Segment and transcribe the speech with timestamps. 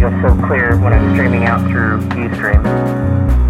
[0.00, 3.45] so clear when I'm streaming out through Ustream.